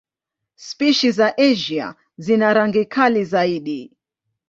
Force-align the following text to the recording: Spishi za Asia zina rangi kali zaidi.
Spishi 0.55 1.11
za 1.11 1.37
Asia 1.37 1.95
zina 2.17 2.53
rangi 2.53 2.85
kali 2.85 3.25
zaidi. 3.25 3.91